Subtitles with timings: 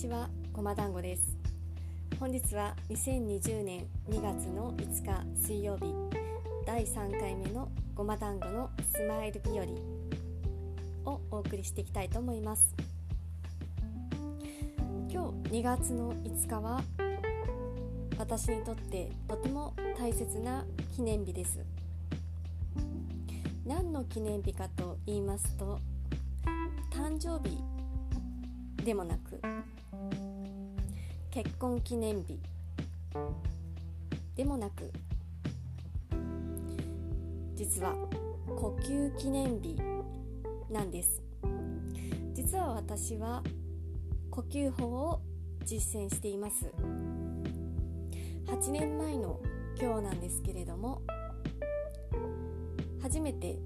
[0.00, 1.36] ちはごま団子です。
[2.18, 5.92] 本日は2020年2月の5日水曜日
[6.64, 9.58] 第3回目のごま団子のスマイル日
[11.04, 12.74] 和をお送りしていきたいと思います。
[15.12, 16.82] 今日2月の5日は
[18.16, 20.64] 私にとってとても大切な
[20.96, 21.62] 記念日です。
[23.66, 25.78] 何の記念日かと言いますと
[26.90, 27.58] 誕生日
[28.82, 29.42] でもなく
[31.30, 32.38] 結婚記念日。
[34.36, 34.90] でもなく
[37.54, 37.94] 実は
[38.46, 39.76] 呼吸記念日
[40.70, 41.22] なんです。
[42.34, 43.42] 実は私は
[44.30, 45.20] 呼吸法を
[45.64, 46.72] 実践しています。
[48.46, 49.40] 8年前の
[49.80, 51.02] 今日なんですけれども
[53.02, 53.58] 初めて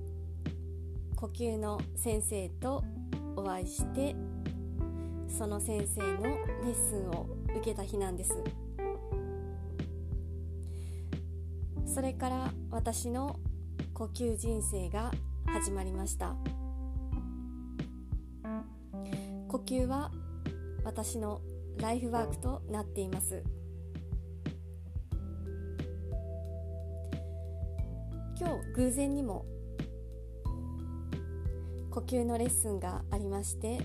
[1.16, 2.84] 呼吸の先生と
[3.36, 4.14] お会いして
[5.36, 8.32] その先生のレッスンを受けた日なんです。
[11.84, 13.40] それから私の
[13.94, 15.10] 呼吸人生が
[15.46, 16.36] 始まりました。
[19.48, 20.12] 呼吸は
[20.84, 21.40] 私の
[21.78, 23.42] ライフワークとなっています。
[28.38, 29.46] 今日偶然にも
[31.90, 33.80] 呼吸のレッスンがありまして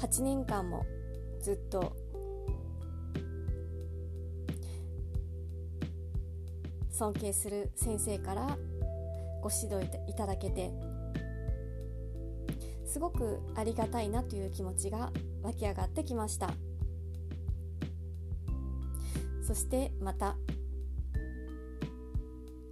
[0.00, 0.86] 8年間も
[1.42, 1.94] ずっと
[6.90, 8.56] 尊敬する先生から
[9.42, 10.70] ご指導いただけて
[12.86, 15.12] すごくありがたいなという気持ちが
[15.42, 16.50] 湧き上がってきました。
[19.46, 20.36] そしてまた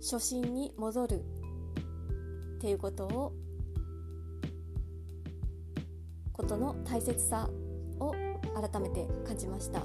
[0.01, 1.25] 初心に戻る
[2.57, 3.33] っていうことを
[6.39, 7.51] ことの大切さ
[7.99, 8.13] を
[8.55, 9.81] 改めて感じました。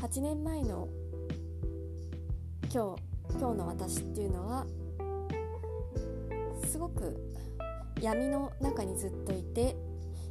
[0.00, 0.88] 8年前の
[2.74, 3.02] 今日
[3.38, 4.66] 今日の私っていうのは
[6.66, 7.16] すごく
[8.00, 9.76] 闇の中にずっといて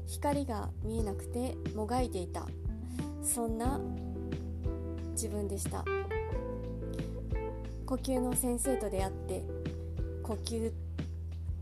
[0.05, 2.45] 光が見えなくてもがいていた
[3.23, 3.79] そんな
[5.11, 5.85] 自分でした。
[7.85, 9.43] 呼吸の先生と出会って
[10.21, 10.73] 呼吸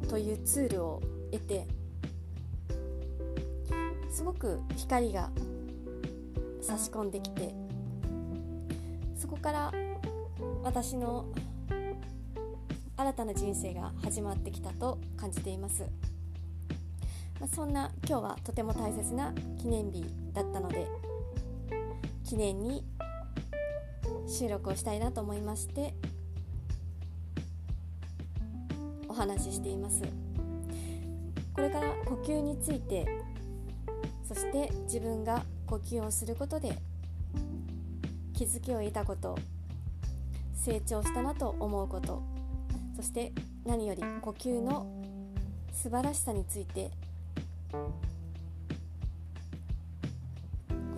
[0.10, 1.02] というツールを
[1.32, 1.68] 得て
[4.10, 5.30] すごく光が
[6.62, 7.54] 差し込んできて
[9.18, 9.72] そこから
[10.64, 11.26] 私の
[12.98, 15.84] 新たな人生が始まってきたと感じています、
[17.40, 20.88] まあ、そんな今日はとても大切な記念日だったので
[22.24, 22.84] 記念に
[24.28, 25.94] 収録をしたいなと思いまして
[29.16, 30.02] 話ししています。
[31.54, 33.08] これから呼吸について
[34.28, 36.78] そして自分が呼吸をすることで
[38.34, 39.38] 気づきを得たこと
[40.54, 42.22] 成長したなと思うこと
[42.96, 43.32] そして
[43.66, 44.86] 何より呼吸の
[45.72, 46.92] 素晴らしさについて
[47.72, 47.80] こ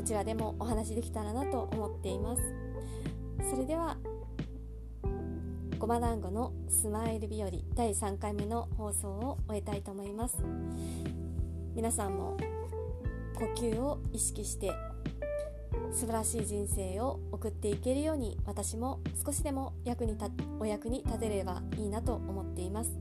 [0.03, 2.41] ちらでもお話しできたらなと思っています。
[3.51, 3.97] それでは
[5.79, 10.37] ごま団子のスマイル日和第3回目の放送を終えたいと思います。
[11.75, 12.35] 皆さんも
[13.35, 14.71] 呼吸を意識して
[15.91, 22.97] 素晴らしい人生を送っていけるように私も少しでも役に立お役に立てればいいなと思っています。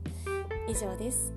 [0.67, 1.33] 以上です。